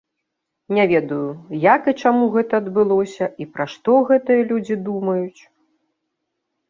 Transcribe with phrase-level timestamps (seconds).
[0.75, 1.25] Не ведаю,
[1.75, 5.41] як і чаму гэта адбылося і пра што гэтыя людзі думаюць.